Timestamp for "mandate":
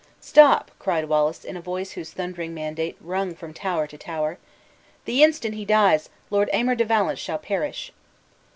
2.55-2.97